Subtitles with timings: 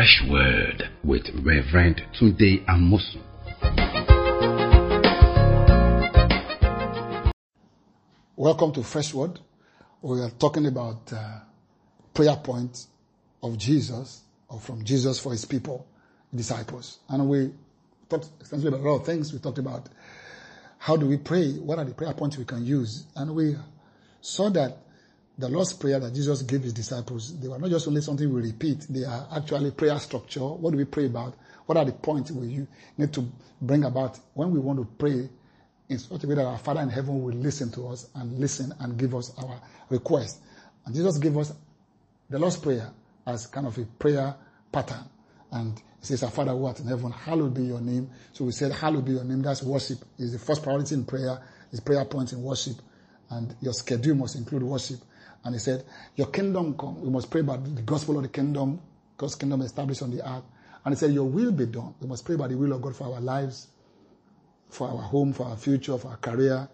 [0.00, 3.20] Fresh Word with Reverend Tunde Amosu.
[8.34, 9.40] Welcome to Fresh Word.
[10.00, 11.40] We are talking about uh,
[12.14, 12.88] prayer points
[13.42, 15.86] of Jesus or from Jesus for his people,
[16.34, 17.00] disciples.
[17.10, 17.52] And we
[18.08, 19.34] talked extensively about a lot of things.
[19.34, 19.90] We talked about
[20.78, 21.52] how do we pray?
[21.52, 23.04] What are the prayer points we can use?
[23.16, 23.54] And we
[24.22, 24.78] saw that
[25.40, 28.42] the Lord's Prayer that Jesus gave his disciples, they were not just only something we
[28.42, 30.40] repeat, they are actually prayer structure.
[30.40, 31.34] What do we pray about?
[31.66, 32.66] What are the points we
[32.98, 33.28] need to
[33.60, 35.28] bring about when we want to pray
[35.88, 38.72] in such a way that our Father in heaven will listen to us and listen
[38.78, 40.40] and give us our request.
[40.86, 41.52] And Jesus gave us
[42.28, 42.90] the Lord's Prayer
[43.26, 44.34] as kind of a prayer
[44.70, 45.04] pattern.
[45.50, 48.08] And he says, Our Father who art in heaven, hallowed be your name.
[48.32, 49.42] So we said, hallowed be your name.
[49.42, 49.98] That's worship.
[50.18, 51.42] Is the first priority in prayer.
[51.72, 52.76] Is prayer point in worship.
[53.28, 55.00] And your schedule must include worship.
[55.44, 55.84] And he said,
[56.16, 57.00] Your kingdom come.
[57.00, 58.80] We must pray about the gospel of the kingdom,
[59.16, 60.44] God's kingdom established on the earth.
[60.84, 61.94] And he said, Your will be done.
[62.00, 63.68] We must pray about the will of God for our lives,
[64.68, 66.68] for our home, for our future, for our career.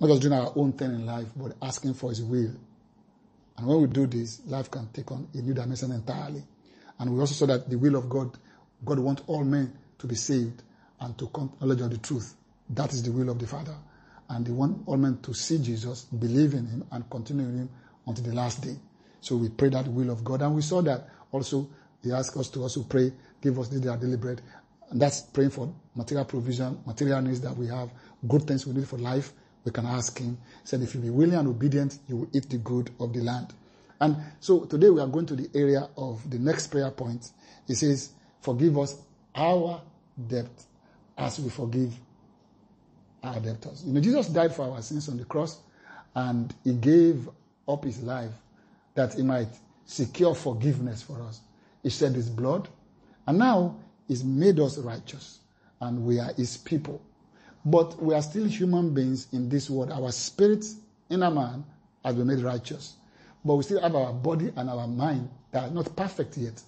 [0.00, 2.52] Not just doing our own thing in life, but asking for his will.
[3.56, 6.42] And when we do this, life can take on a new dimension entirely.
[6.98, 8.36] And we also saw that the will of God,
[8.84, 10.62] God wants all men to be saved
[11.00, 12.34] and to come knowledge of the truth.
[12.70, 13.76] That is the will of the Father
[14.32, 17.70] and they want all men to see Jesus, believe in him, and continue in him
[18.06, 18.76] until the last day.
[19.20, 20.42] So we pray that will of God.
[20.42, 21.68] And we saw that also
[22.02, 24.40] he asked us to also pray, give us this our daily bread.
[24.90, 27.90] And that's praying for material provision, material needs that we have,
[28.26, 29.32] good things we need for life.
[29.64, 30.38] We can ask him.
[30.62, 33.20] He said, if you be willing and obedient, you will eat the good of the
[33.20, 33.52] land.
[34.00, 37.30] And so today we are going to the area of the next prayer point.
[37.68, 38.96] He says, forgive us
[39.34, 39.80] our
[40.26, 40.50] debt
[41.16, 41.92] as we forgive
[43.22, 43.34] Ah.
[43.34, 43.84] our debtors.
[43.86, 45.60] You know, Jesus died for our sins on the cross
[46.14, 47.28] and he gave
[47.68, 48.32] up his life
[48.94, 49.48] that he might
[49.84, 51.40] secure forgiveness for us.
[51.82, 52.68] He shed his blood
[53.26, 53.76] and now
[54.08, 55.38] he's made us righteous
[55.80, 57.00] and we are his people.
[57.64, 59.92] But we are still human beings in this world.
[59.92, 60.64] Our spirit,
[61.08, 61.64] inner man,
[62.04, 62.96] has been made righteous.
[63.44, 66.60] But we still have our body and our mind that are not perfect yet.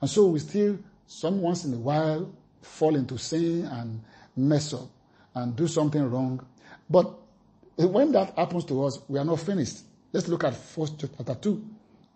[0.00, 2.32] And so we still, some once in a while,
[2.62, 4.00] fall into sin and
[4.36, 4.88] mess up
[5.34, 6.44] and do something wrong.
[6.88, 7.14] But
[7.76, 9.78] when that happens to us, we are not finished.
[10.12, 11.64] Let's look at First chapter 2,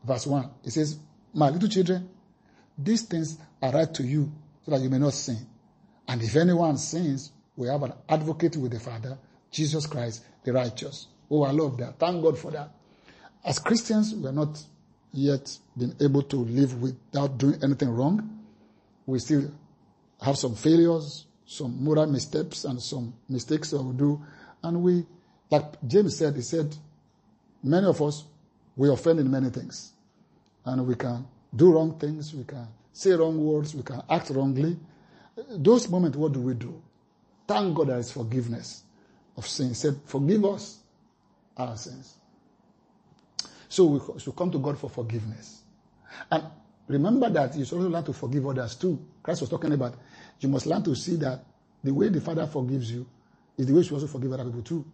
[0.04, 0.50] verse 1.
[0.64, 0.98] It says,
[1.34, 2.08] My little children,
[2.76, 4.32] these things are right to you
[4.64, 5.46] so that you may not sin.
[6.08, 9.18] And if anyone sins, we have an advocate with the Father,
[9.50, 11.06] Jesus Christ, the righteous.
[11.30, 11.98] Oh, I love that.
[11.98, 12.70] Thank God for that.
[13.44, 14.62] As Christians, we are not
[15.12, 18.40] yet been able to live without doing anything wrong.
[19.06, 19.50] We still
[20.20, 24.22] have some failures, some moral missteps and some mistakes that we do.
[24.62, 25.06] And we,
[25.50, 26.74] like James said, he said,
[27.62, 28.24] many of us,
[28.76, 29.92] we offend in many things.
[30.64, 34.76] And we can do wrong things, we can say wrong words, we can act wrongly.
[35.50, 36.80] Those moments, what do we do?
[37.46, 38.84] Thank God there is forgiveness
[39.36, 39.68] of sin.
[39.68, 40.78] He said, forgive us
[41.56, 42.14] our sins.
[43.68, 45.62] So we should come to God for forgiveness.
[46.30, 46.44] And
[46.86, 49.04] remember that you should also learn to forgive others too.
[49.22, 49.94] Christ was talking about
[50.42, 51.44] you must learn to see that
[51.82, 53.06] the way the Father forgives you
[53.56, 54.84] is the way you also forgive other people too.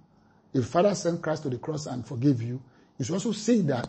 [0.52, 2.60] If Father sent Christ to the cross and forgive you,
[2.98, 3.88] you should also see that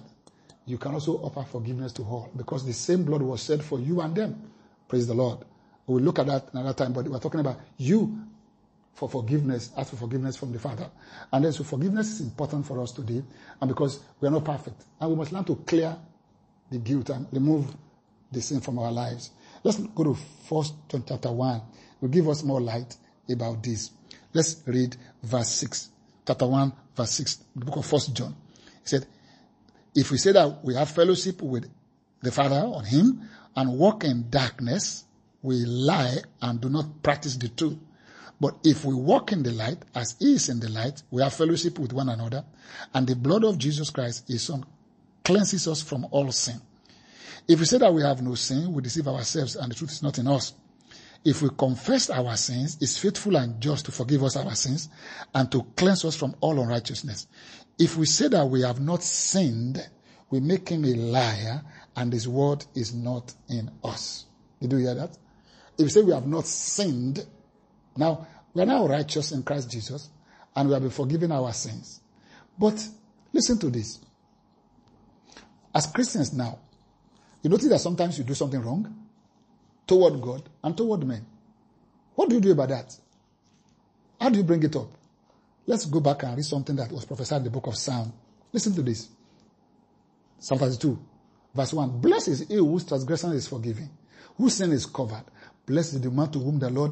[0.65, 4.01] you can also offer forgiveness to all because the same blood was shed for you
[4.01, 4.51] and them.
[4.87, 5.39] Praise the Lord.
[5.87, 8.19] We'll look at that another time, but we're talking about you
[8.93, 10.89] for forgiveness, ask for forgiveness from the Father.
[11.31, 13.23] And then so forgiveness is important for us today,
[13.61, 14.83] and because we are not perfect.
[14.99, 15.97] And we must learn to clear
[16.69, 17.73] the guilt and remove
[18.31, 19.31] the sin from our lives.
[19.63, 20.15] Let's go to
[20.47, 21.61] First John chapter 1.
[22.01, 22.95] Will give us more light
[23.29, 23.91] about this.
[24.33, 25.89] Let's read verse 6.
[26.25, 28.35] Chapter 1, verse 6, the book of First John.
[28.83, 29.07] He said,
[29.95, 31.69] If we say that we have fellowship with
[32.21, 35.05] the Father on Him and walk in darkness,
[35.41, 37.77] we lie and do not practice the truth.
[38.39, 41.33] But if we walk in the light, as He is in the light, we have
[41.33, 42.45] fellowship with one another,
[42.94, 44.63] and the blood of Jesus Christ, His Son,
[45.25, 46.62] cleanses us from all sin.
[47.50, 50.04] If we say that we have no sin, we deceive ourselves and the truth is
[50.04, 50.54] not in us.
[51.25, 54.88] If we confess our sins, is faithful and just to forgive us our sins
[55.34, 57.25] and to cleanse us from all unrighteousness.
[57.80, 59.84] If we say that we have not sinned,
[60.30, 61.63] we make him a liar
[61.96, 64.28] and his word is not in us.
[64.62, 65.18] Did you hear that?
[65.75, 67.25] If we say we have not sinned,
[67.98, 70.12] now we are now righteous in Christ Jesus
[70.56, 72.00] and we have been forgiven our sins.
[72.60, 72.88] But
[73.34, 74.00] listen to this.
[75.74, 76.60] As Christians now,
[77.41, 79.07] you notice that sometimes you do something wrong
[79.88, 81.25] toward God and toward men.
[82.15, 82.95] What do you do about that?
[84.19, 84.89] How do you bring it up?
[85.65, 88.12] Let's go back and read something that was prophesied in the book of Psalm.
[88.51, 89.07] Listen to this.
[90.39, 91.00] Psalm 32.
[91.53, 93.89] Verse 1 Blessed is he whose transgression is forgiven,
[94.38, 95.24] whose sin is covered.
[95.65, 96.91] Blessed is the man to whom the Lord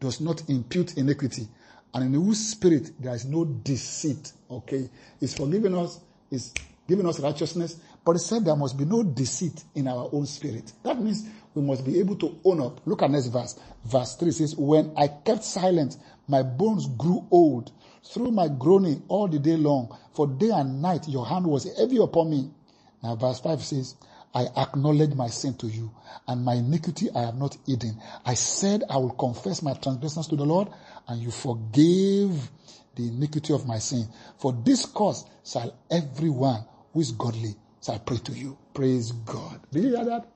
[0.00, 1.48] does not impute iniquity,
[1.94, 4.32] and in whose spirit there is no deceit.
[4.50, 4.88] Okay,
[5.18, 6.00] He's forgiving us,
[6.30, 6.52] He's
[6.86, 7.76] giving us righteousness,
[8.06, 10.72] but He said there must be no deceit in our own spirit.
[10.84, 12.80] That means we must be able to own up.
[12.86, 13.58] Look at next verse.
[13.84, 15.96] Verse 3 says, When I kept silent,
[16.28, 17.72] my bones grew old
[18.04, 19.92] through my groaning all the day long.
[20.14, 22.48] For day and night your hand was heavy upon me.
[23.02, 23.96] Now verse 5 says,
[24.32, 25.90] I acknowledge my sin to you,
[26.28, 28.00] and my iniquity I have not hidden.
[28.24, 30.68] I said I will confess my transgressions to the Lord,
[31.08, 32.50] and you forgave
[32.94, 34.06] the iniquity of my sin.
[34.38, 37.56] For this cause shall everyone who is godly
[37.86, 38.58] shall pray to you.
[38.74, 39.60] Praise God.
[39.70, 40.28] Did you hear that?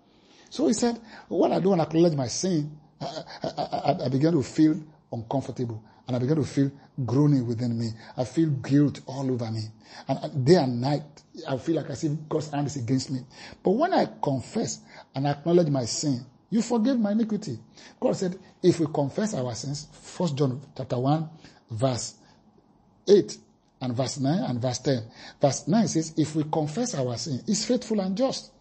[0.50, 4.42] So he said, when I don't acknowledge my sin, I, I, I, I began to
[4.42, 4.80] feel
[5.12, 6.70] uncomfortable and I began to feel
[7.04, 7.90] groaning within me.
[8.16, 9.62] I feel guilt all over me.
[10.08, 11.02] And day and night,
[11.48, 13.20] I feel like I see God's hand is against me.
[13.62, 14.80] But when I confess
[15.14, 17.58] and acknowledge my sin, you forgive my iniquity.
[18.00, 21.28] God said, if we confess our sins, First John chapter 1,
[21.70, 22.14] verse
[23.08, 23.38] 8
[23.80, 25.02] and verse 9 and verse 10.
[25.40, 28.52] Verse 9 says, if we confess our sin, he's faithful and just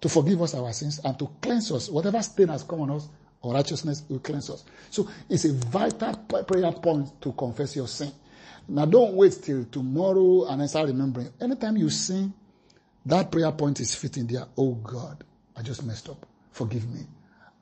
[0.00, 1.88] to forgive us our sins and to cleanse us.
[1.88, 3.08] Whatever stain has come on us,
[3.40, 4.64] or righteousness will cleanse us.
[4.90, 6.14] So it's a vital
[6.44, 8.12] prayer point to confess your sin.
[8.68, 11.30] Now don't wait till tomorrow and then start remembering.
[11.40, 12.32] Anytime you sin,
[13.04, 14.46] that prayer point is fitting there.
[14.56, 15.24] Oh God,
[15.56, 16.24] I just messed up.
[16.52, 17.00] Forgive me.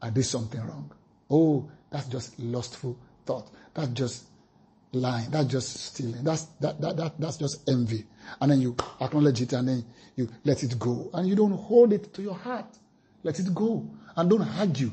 [0.03, 0.91] I did something wrong.
[1.31, 3.51] Oh, that's just lustful thought.
[3.73, 4.27] That's just
[4.93, 5.31] lying.
[5.31, 6.25] That's just stealing.
[6.25, 8.05] That's that, that, that that's just envy.
[8.41, 9.85] And then you acknowledge it and then
[10.17, 11.11] you let it go.
[11.13, 12.67] And you don't hold it to your heart.
[13.23, 13.89] Let it go.
[14.17, 14.91] And don't argue.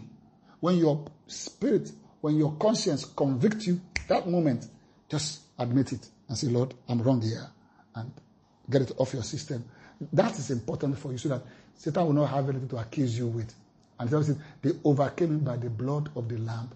[0.59, 1.91] When your spirit,
[2.21, 4.67] when your conscience convicts you, that moment,
[5.09, 7.47] just admit it and say, Lord, I'm wrong here.
[7.95, 8.11] And
[8.69, 9.63] get it off your system.
[10.13, 11.43] That is important for you so that
[11.75, 13.53] Satan will not have anything to accuse you with.
[13.99, 14.09] And
[14.61, 16.69] they overcame him by the blood of the Lamb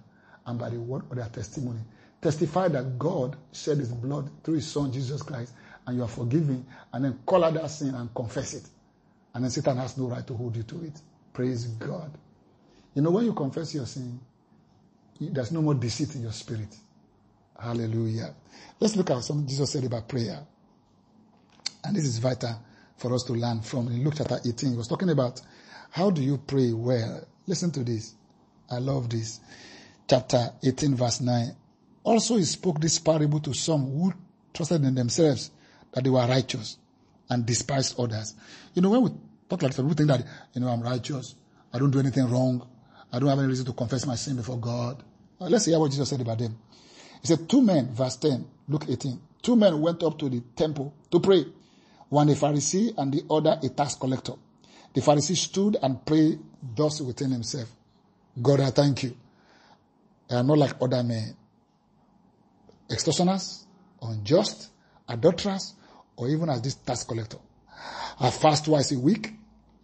[0.45, 1.81] and by the word of their testimony.
[2.21, 5.53] Testify that God shed his blood through his son Jesus Christ
[5.88, 8.68] and you are forgiven and then call out that sin and confess it.
[9.33, 11.00] And then Satan has no right to hold you to it.
[11.33, 12.12] Praise God.
[12.94, 14.19] You know, when you confess your sin,
[15.19, 16.75] there's no more deceit in your spirit.
[17.59, 18.33] Hallelujah.
[18.79, 20.45] Let's look at something Jesus said about prayer.
[21.83, 22.59] And this is vital
[22.97, 23.88] for us to learn from.
[23.88, 25.41] In Luke chapter 18, he was talking about
[25.91, 27.25] how do you pray well.
[27.47, 28.15] Listen to this.
[28.69, 29.39] I love this.
[30.07, 31.56] Chapter 18, verse 9.
[32.03, 34.13] Also, he spoke this parable to some who
[34.53, 35.51] trusted in themselves
[35.94, 36.77] that they were righteous
[37.30, 38.33] and despised others.
[38.74, 39.09] You know, when we
[39.50, 41.36] talk like that, we think that, you know, I'm righteous.
[41.74, 42.68] I don't do anything wrong.
[43.13, 45.03] I don't have any reason to confess my sin before God.
[45.39, 46.57] let's hear what Jesus said about them.
[47.21, 49.19] He said, Two men, verse 10, Luke 18.
[49.42, 51.45] Two men went up to the temple to pray,
[52.09, 54.33] one a Pharisee and the other a tax collector.
[54.94, 56.39] The Pharisee stood and prayed
[56.75, 57.69] thus within himself
[58.39, 59.15] God, I thank you.
[60.30, 61.36] I am not like other men,
[62.92, 63.66] extortioners,
[64.02, 64.70] unjust,
[65.08, 65.74] adulterers,
[66.16, 67.38] or even as this tax collector.
[68.20, 69.34] I fast twice a week.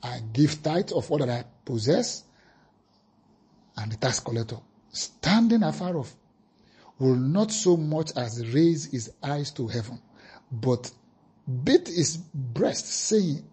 [0.04, 2.24] I give tithe of all that I possess
[3.78, 4.58] and the tax collector,
[4.92, 6.16] standing afar off,
[7.00, 10.02] will not so much as raise his eyes to heaven,
[10.52, 10.92] but
[11.64, 13.46] beat his breast, saying,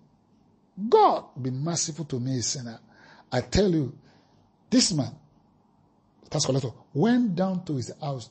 [0.89, 2.81] God, be merciful to me, a sinner.
[3.31, 3.97] I tell you,
[4.71, 5.15] this man,
[6.31, 8.31] tax collector, went down to his house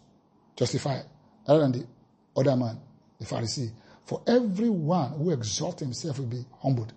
[0.56, 1.06] justified,
[1.48, 1.88] other than the
[2.36, 2.80] other man,
[3.20, 3.72] the Pharisee.
[4.06, 6.94] For everyone who exalts himself will be humbled,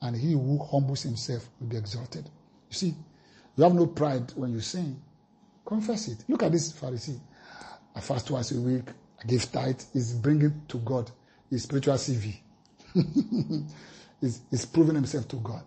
[0.00, 2.24] and he who humbles himself will be exalted.
[2.70, 2.94] You see,
[3.56, 5.00] you have no pride when you sin.
[5.64, 6.24] Confess it.
[6.28, 7.18] Look at this Pharisee.
[7.94, 8.88] I fast twice a week.
[9.22, 9.80] I give tithe.
[9.92, 11.10] He's bringing to God
[11.50, 12.36] his spiritual CV.
[14.20, 15.62] he's, he's proving himself to God.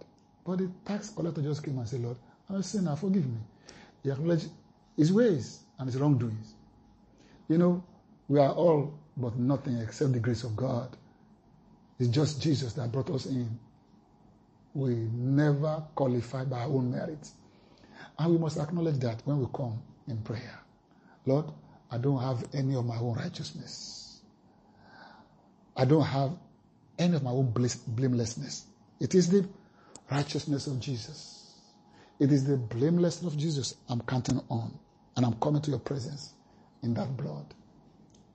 [0.45, 2.17] But the tax collector just came and said, Lord,
[2.49, 2.95] I'm a sinner.
[2.95, 3.39] Forgive me.
[4.03, 4.49] He acknowledged
[4.95, 6.53] his ways and his wrongdoings.
[7.47, 7.83] You know,
[8.29, 10.95] we are all but nothing except the grace of God.
[11.99, 13.59] It's just Jesus that brought us in.
[14.73, 17.27] We never qualify by our own merit.
[18.17, 20.59] And we must acknowledge that when we come in prayer.
[21.25, 21.45] Lord,
[21.91, 24.21] I don't have any of my own righteousness.
[25.75, 26.31] I don't have
[26.97, 28.65] any of my own blamelessness.
[28.99, 29.47] It is the
[30.11, 31.55] righteousness of Jesus.
[32.19, 34.77] It is the blamelessness of Jesus I'm counting on.
[35.15, 36.33] And I'm coming to your presence
[36.83, 37.53] in that blood.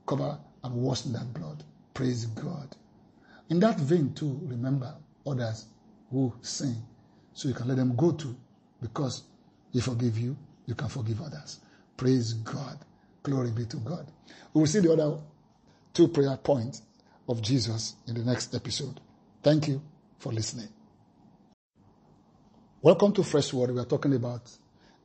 [0.07, 1.65] Cover and wash in that blood.
[1.93, 2.75] Praise God.
[3.51, 4.95] In that vein, too, remember
[5.27, 5.67] others
[6.11, 6.77] who sin
[7.33, 8.37] so you can let them go to
[8.81, 9.25] because
[9.73, 11.61] he forgive you, you can forgive others.
[11.97, 12.79] Praise God.
[13.23, 14.07] Glory be to God.
[14.53, 15.19] We will see the other
[15.93, 16.83] two prayer points
[17.29, 19.01] of Jesus in the next episode.
[19.43, 19.83] Thank you
[20.19, 20.69] for listening.
[22.83, 23.71] Welcome to Fresh Word.
[23.71, 24.51] We are talking about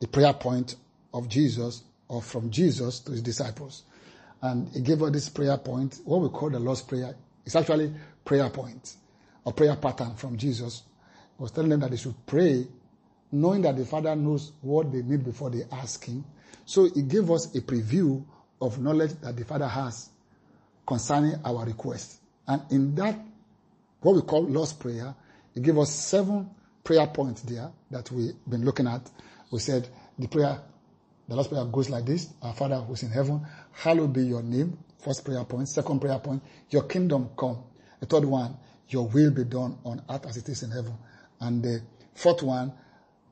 [0.00, 0.76] the prayer point
[1.14, 3.84] of Jesus or from Jesus to his disciples.
[4.42, 7.14] And he gave us this prayer point, what we call the Lord's Prayer.
[7.44, 7.92] It's actually
[8.24, 8.96] prayer point
[9.44, 10.82] or prayer pattern from Jesus.
[11.36, 12.66] He was telling them that they should pray
[13.32, 16.24] knowing that the Father knows what they need before they ask him.
[16.64, 18.24] So he gave us a preview
[18.60, 20.10] of knowledge that the Father has
[20.86, 22.20] concerning our request.
[22.46, 23.18] And in that,
[24.00, 25.14] what we call Lord's Prayer,
[25.54, 26.50] he gave us seven
[26.82, 29.08] prayer points there that we've been looking at.
[29.50, 30.60] We said the prayer
[31.30, 34.76] the last prayer goes like this Our Father who's in heaven, hallowed be your name.
[34.98, 35.68] First prayer point.
[35.68, 37.62] Second prayer point, your kingdom come.
[38.00, 38.56] The third one,
[38.88, 40.92] your will be done on earth as it is in heaven.
[41.40, 41.82] And the
[42.14, 42.72] fourth one,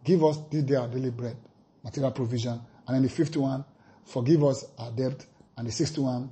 [0.04, 1.36] give us this day our daily bread,
[1.82, 2.60] material provision.
[2.86, 3.64] And then the fifth one,
[4.04, 5.26] forgive us our debt.
[5.56, 6.30] And the sixth one,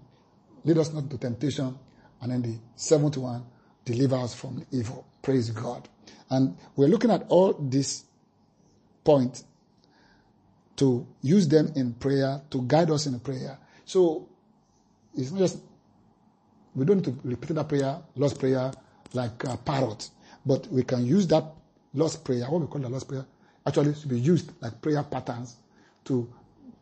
[0.63, 1.77] lead us not into temptation.
[2.21, 3.45] And then the seventh one,
[3.85, 5.05] deliver us from evil.
[5.21, 5.89] Praise God.
[6.31, 8.05] And we're looking at all these
[9.03, 9.43] points
[10.77, 13.59] to use them in prayer, to guide us in prayer.
[13.85, 14.29] So
[15.17, 15.59] it's not just,
[16.75, 18.73] we don't need to repeat that prayer, Lord's Prayer,
[19.13, 20.11] like a parrot,
[20.45, 21.45] but we can use that
[21.95, 23.25] Lord's Prayer, what we call the Lord's Prayer,
[23.67, 25.57] actually to be used like prayer patterns
[26.05, 26.29] to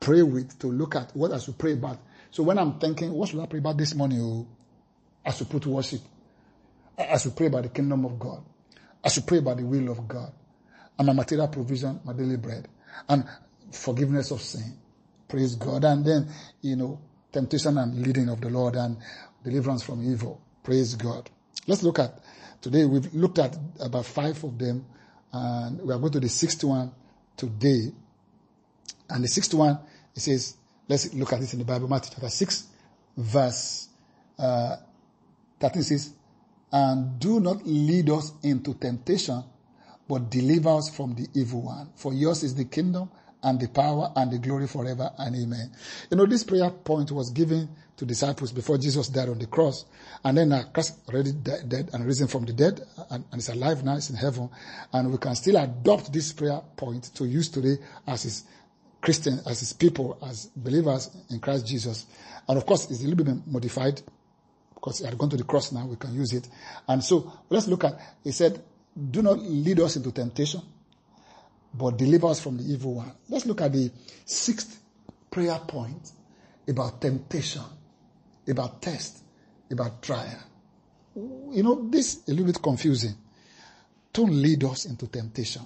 [0.01, 1.99] pray with, to look at what I should pray about.
[2.31, 4.21] So when I'm thinking, what should I pray about this morning?
[4.21, 4.47] Oh,
[5.25, 6.01] I should put worship.
[6.99, 8.45] I should pray about the kingdom of God.
[9.03, 10.33] I should pray about the will of God.
[10.99, 12.69] And my material provision, my daily bread.
[13.09, 13.25] And
[13.75, 14.77] forgiveness of sin.
[15.29, 15.85] Praise God.
[15.85, 16.29] And then,
[16.63, 17.01] you know,
[17.33, 18.97] temptation and leading of the Lord and
[19.43, 20.41] deliverance from evil.
[20.63, 21.29] Praise God.
[21.67, 22.21] Let's look at
[22.61, 22.85] today.
[22.85, 24.85] We've looked at about five of them,
[25.33, 26.93] and we are going to the sixth one
[27.37, 27.93] today.
[29.11, 29.79] And the sixth one,
[30.15, 30.57] it says,
[30.89, 32.65] let's look at this in the Bible, Matthew chapter 6,
[33.17, 33.89] verse
[34.39, 34.77] uh,
[35.61, 36.13] 13 says,
[36.73, 39.43] And do not lead us into temptation,
[40.09, 41.91] but deliver us from the evil one.
[41.97, 43.11] For yours is the kingdom
[43.45, 45.71] and the power and the glory forever and amen.
[46.11, 49.85] You know, this prayer point was given to disciples before Jesus died on the cross.
[50.25, 53.85] And then uh, Christ already dead and risen from the dead and, and is alive
[53.85, 54.51] now, is in heaven.
[54.93, 58.45] And we can still adopt this prayer point to use today as his
[59.01, 62.07] Christian, as his people, as believers in Christ Jesus.
[62.49, 64.01] And of course, it's a little bit modified
[64.75, 66.49] because he had gone to the cross now, we can use it.
[66.89, 68.63] And so let's look at, he said,
[69.11, 70.63] do not lead us into temptation
[71.77, 73.13] but deliver us from the evil one.
[73.29, 73.91] Let's look at the
[74.25, 74.81] sixth
[75.31, 76.13] prayer point
[76.69, 77.63] about temptation,
[78.49, 79.25] about test,
[79.71, 80.39] about trial.
[81.17, 83.15] You know, this is a little bit confusing.
[84.13, 85.63] Don't lead us into temptation.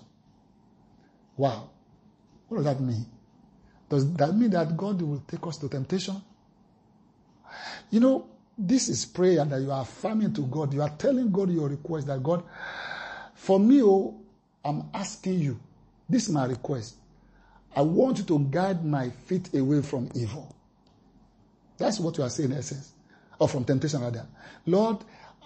[1.37, 1.71] Wow.
[2.49, 3.05] What does that mean?
[3.89, 6.21] Does that mean that God will take us to temptation?
[7.91, 10.73] You know, this is prayer that you are affirming to God.
[10.73, 12.45] You are telling God your request that God,
[13.35, 14.21] for me, oh,
[14.65, 15.61] I'm asking you
[16.09, 16.97] this is my request.
[17.77, 20.55] I want you to guide my feet away from evil.
[21.77, 22.93] That's what you are saying in essence.
[23.39, 24.27] Or from temptation rather.
[24.67, 24.99] Lord,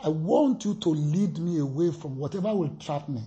[0.03, 3.23] I want you to lead me away from whatever will trap me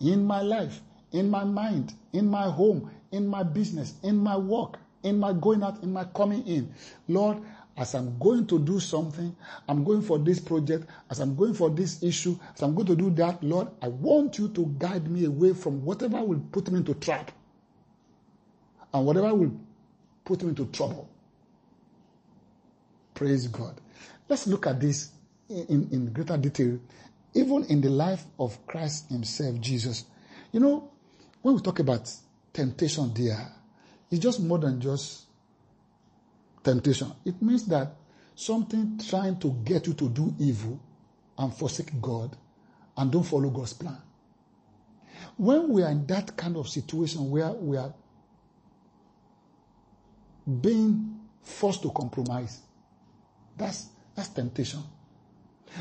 [0.00, 0.80] in my life,
[1.12, 5.62] in my mind, in my home, in my business, in my work, in my going
[5.62, 6.72] out, in my coming in.
[7.08, 7.38] Lord,
[7.76, 9.34] as I'm going to do something,
[9.68, 12.96] I'm going for this project, as I'm going for this issue, as I'm going to
[12.96, 16.78] do that, Lord, I want you to guide me away from whatever will put me
[16.78, 17.32] into trap
[18.92, 19.58] and whatever will
[20.24, 21.08] put me into trouble.
[23.14, 23.80] Praise God.
[24.28, 25.10] Let's look at this
[25.48, 26.78] in, in greater detail,
[27.34, 30.04] even in the life of Christ Himself, Jesus.
[30.52, 30.90] You know,
[31.40, 32.10] when we talk about
[32.52, 33.50] temptation there,
[34.10, 35.24] it's just more than just
[36.62, 37.12] temptation.
[37.24, 37.94] It means that
[38.34, 40.80] something trying to get you to do evil
[41.38, 42.36] and forsake God
[42.96, 43.98] and don't follow God's plan.
[45.36, 47.92] When we are in that kind of situation where we are
[50.60, 52.60] being forced to compromise,
[53.56, 54.82] that's, that's temptation.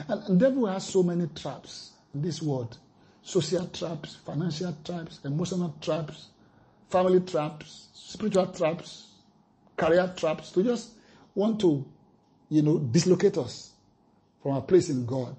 [0.07, 2.77] And the devil has so many traps in this world
[3.23, 6.27] social traps, financial traps, emotional traps,
[6.89, 9.10] family traps, spiritual traps,
[9.81, 10.91] career traps to just
[11.33, 11.83] want to,
[12.49, 13.71] you know, dislocate us
[14.41, 15.35] from our place in God.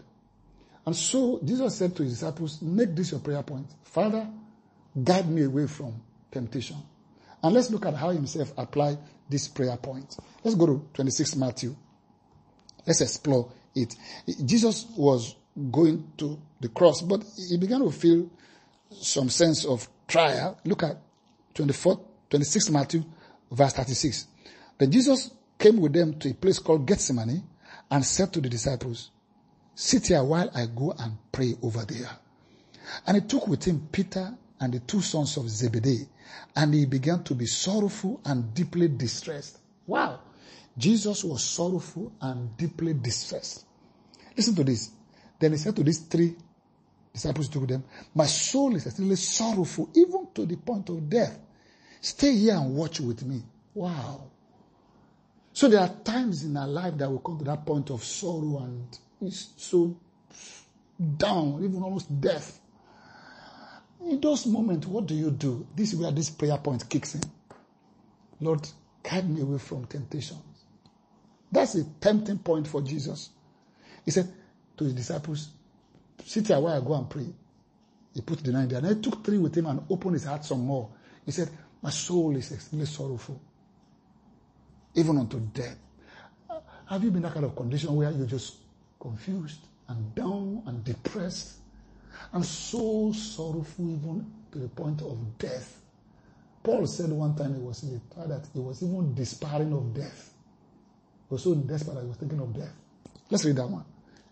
[0.85, 3.67] And so Jesus said to his disciples, make this your prayer point.
[3.85, 4.27] Father,
[5.03, 6.77] guide me away from temptation.
[7.43, 10.17] And let's look at how himself applied this prayer point.
[10.43, 11.77] Let's go to 26 Matthew.
[12.87, 13.95] Let's explore it.
[14.45, 15.37] Jesus was
[15.71, 18.29] going to the cross, but he began to feel
[18.91, 20.59] some sense of trial.
[20.65, 20.97] Look at
[21.55, 23.05] 24, 26 Matthew,
[23.51, 24.27] verse 36.
[24.83, 27.45] Then Jesus came with them to a place called Gethsemane
[27.89, 29.13] and said to the disciples,
[29.77, 32.11] Sit here while I go and pray over there.
[33.07, 36.09] And he took with him Peter and the two sons of Zebedee,
[36.57, 39.61] and he began to be sorrowful and deeply distressed.
[39.87, 40.19] Wow.
[40.77, 43.65] Jesus was sorrowful and deeply distressed.
[44.37, 44.91] Listen to this.
[45.39, 46.35] Then he said to these three
[47.15, 47.85] disciples to them,
[48.17, 51.39] My soul is extremely sorrowful, even to the point of death.
[52.01, 53.45] Stay here and watch with me.
[53.75, 54.33] Wow.
[55.53, 58.63] So there are times in our life that we come to that point of sorrow
[58.65, 59.97] and it's so
[61.17, 62.61] down, even almost death.
[64.05, 65.67] In those moments, what do you do?
[65.77, 67.23] This is where this prayer point kicks in.
[68.41, 68.67] Lord,
[69.03, 70.41] guide me away from temptations.
[71.51, 73.31] That's a tempting point for Jesus.
[74.05, 74.33] He said
[74.77, 75.49] to his disciples,
[76.25, 77.27] Sit here while I go and pray.
[78.15, 78.79] He put the nine there.
[78.79, 80.91] And I took three with him and opened his heart some more.
[81.25, 81.51] He said,
[81.83, 83.41] My soul is extremely sorrowful,
[84.95, 85.77] even unto death.
[86.87, 88.57] Have you been that kind of condition where you're just
[89.01, 91.55] confused and down and depressed
[92.33, 95.81] and so sorrowful even to the point of death?
[96.63, 100.33] Paul said one time he was in the that he was even despairing of death.
[101.29, 102.75] He was so desperate that he was thinking of death.
[103.31, 103.85] Let's read that one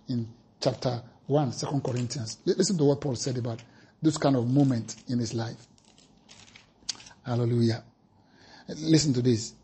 [0.08, 0.28] in
[0.60, 2.38] chapter 1, 2 Corinthians.
[2.44, 3.62] Listen to what Paul said about
[4.02, 5.66] this kind of moment in his life.
[7.24, 7.82] Hallelujah.
[8.68, 9.54] Listen to this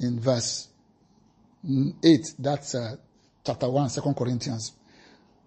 [0.00, 0.68] in verse
[2.02, 2.34] 8.
[2.38, 2.96] That's uh,
[3.44, 4.72] chapter 1, 2 Corinthians.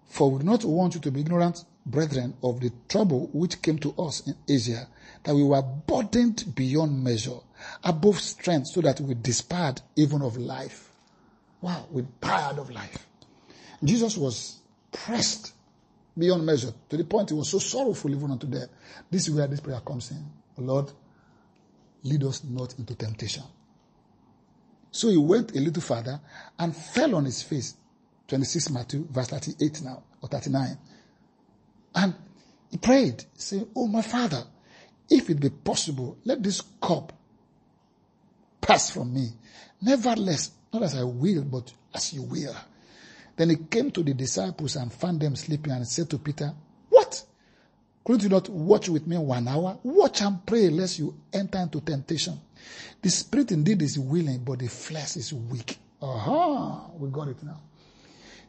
[0.08, 3.78] For we do not want you to be ignorant, brethren, of the trouble which came
[3.80, 4.88] to us in Asia,
[5.24, 7.38] that we were burdened beyond measure,
[7.84, 10.90] above strength, so that we despaired even of life.
[11.60, 13.06] Wow, we tired of life.
[13.84, 14.58] Jesus was
[14.90, 15.52] pressed
[16.16, 18.68] beyond measure to the point he was so sorrowful even unto death.
[19.10, 20.24] This is where this prayer comes in.
[20.56, 20.90] Lord,
[22.02, 23.44] lead us not into temptation.
[24.98, 26.20] So he went a little further
[26.58, 27.76] and fell on his face.
[28.26, 30.76] 26 Matthew, verse 38 now, or 39.
[31.94, 32.14] And
[32.68, 34.42] he prayed, saying, Oh, my father,
[35.08, 37.12] if it be possible, let this cup
[38.60, 39.28] pass from me.
[39.80, 42.56] Nevertheless, not as I will, but as you will.
[43.36, 46.52] Then he came to the disciples and found them sleeping and said to Peter,
[46.88, 47.22] What?
[48.04, 49.78] Could you not watch with me one hour?
[49.84, 52.40] Watch and pray lest you enter into temptation.
[53.02, 55.78] The spirit indeed is willing, but the flesh is weak.
[56.02, 57.60] Aha, we got it now.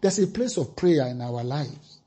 [0.01, 1.99] There's a place of prayer in our lives.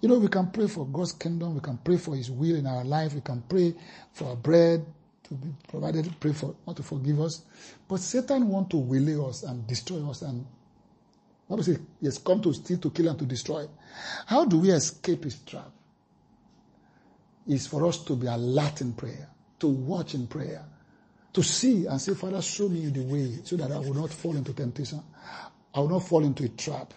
[0.00, 2.66] You know, we can pray for God's kingdom, we can pray for His will in
[2.66, 3.74] our life, we can pray
[4.12, 4.84] for our bread
[5.24, 7.42] to be provided, pray for not to forgive us.
[7.86, 10.46] But Satan wants to waylay us and destroy us and
[11.50, 13.66] Bible says he has come to steal, to kill, and to destroy.
[14.26, 15.70] How do we escape his trap?
[17.48, 20.64] Is for us to be alert in prayer, to watch in prayer,
[21.32, 24.36] to see and say, Father, show me the way so that I will not fall
[24.36, 25.02] into temptation.
[25.74, 26.92] I will not fall into a trap.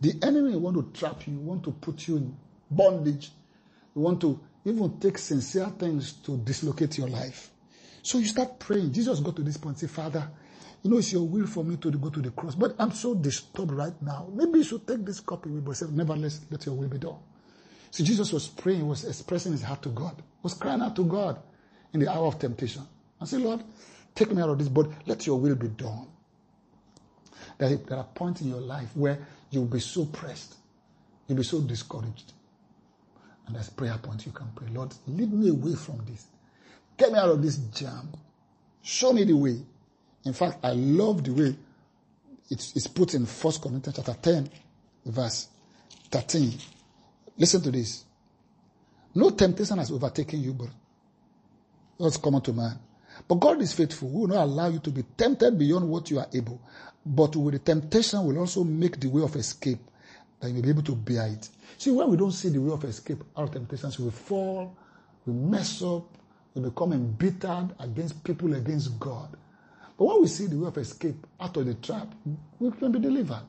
[0.00, 2.36] The enemy want to trap you, want to put you in
[2.70, 3.30] bondage.
[3.94, 7.50] You want to even take sincere things to dislocate your life.
[8.02, 8.92] So you start praying.
[8.92, 10.28] Jesus got to this point say, Father,
[10.82, 13.14] you know, it's your will for me to go to the cross, but I'm so
[13.14, 14.28] disturbed right now.
[14.34, 17.16] Maybe you should take this cup away, but say, nevertheless, let your will be done.
[17.90, 21.40] See, Jesus was praying, was expressing his heart to God, was crying out to God
[21.94, 22.82] in the hour of temptation.
[23.24, 23.64] And say, Lord,
[24.14, 26.06] take me out of this, but let your will be done.
[27.56, 29.18] There, there are points in your life where
[29.50, 30.56] you'll be so pressed,
[31.26, 32.34] you'll be so discouraged.
[33.46, 34.68] And there's prayer points you can pray.
[34.68, 36.26] Lord, lead me away from this.
[36.98, 38.10] Get me out of this jam.
[38.82, 39.58] Show me the way.
[40.26, 41.56] In fact, I love the way
[42.50, 44.50] it's, it's put in 1 Corinthians chapter 10,
[45.06, 45.48] verse
[46.10, 46.52] 13.
[47.38, 48.04] Listen to this.
[49.14, 50.68] No temptation has overtaken you, but
[51.96, 52.78] what's common to man.
[53.26, 54.10] But God is faithful.
[54.10, 56.60] He will not allow you to be tempted beyond what you are able.
[57.06, 59.80] But with the temptation will also make the way of escape
[60.40, 61.48] that you may be able to bear it.
[61.78, 64.76] See, when we don't see the way of escape out of temptations, we fall,
[65.26, 66.04] we mess up,
[66.54, 69.36] we become embittered against people, against God.
[69.96, 72.14] But when we see the way of escape out of the trap,
[72.58, 73.46] we can be delivered.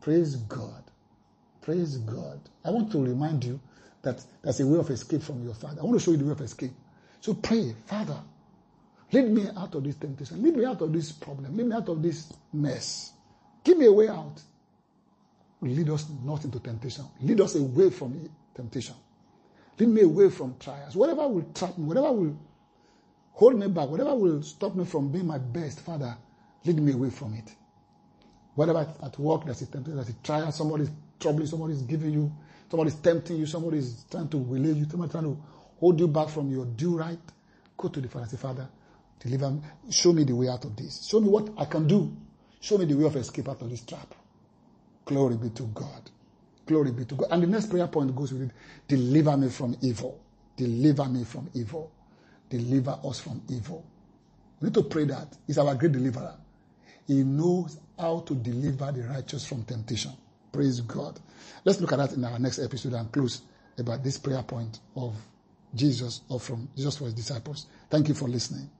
[0.00, 0.84] Praise God.
[1.62, 2.40] Praise God.
[2.64, 3.60] I want to remind you
[4.02, 5.80] that there's a way of escape from your father.
[5.80, 6.72] I want to show you the way of escape.
[7.20, 8.16] So pray, Father,
[9.12, 10.42] lead me out of this temptation.
[10.42, 11.56] Lead me out of this problem.
[11.56, 13.12] Lead me out of this mess.
[13.64, 14.40] Give me a way out.
[15.62, 17.04] Lead us not into temptation.
[17.20, 18.94] Lead us away from temptation.
[19.78, 20.96] Lead me away from trials.
[20.96, 22.38] Whatever will trap me, whatever will
[23.32, 26.16] hold me back, whatever will stop me from being my best, Father,
[26.64, 27.54] lead me away from it.
[28.54, 32.32] Whatever at work that's a temptation, that's a trial, somebody's troubling, somebody's giving you,
[32.70, 35.38] somebody's tempting you, somebody's trying to relay you, somebody's trying to
[35.78, 37.18] hold you back from your due right,
[37.76, 38.68] go to the Father say, Father,
[39.20, 41.06] deliver me, show me the way out of this.
[41.06, 42.16] Show me what I can do.
[42.60, 44.14] Show me the way of escape out of this trap.
[45.04, 46.10] Glory be to God.
[46.66, 47.28] Glory be to God.
[47.30, 48.50] And the next prayer point goes with it,
[48.86, 50.20] deliver me from evil.
[50.56, 51.90] Deliver me from evil.
[52.48, 53.84] Deliver us from evil.
[54.60, 55.36] We need to pray that.
[55.46, 56.36] He's our great deliverer.
[57.06, 60.12] He knows how to deliver the righteous from temptation.
[60.52, 61.18] Praise God.
[61.64, 63.42] Let's look at that in our next episode and close
[63.78, 65.16] about this prayer point of
[65.74, 67.66] Jesus or from Jesus for his disciples.
[67.88, 68.70] Thank you for listening.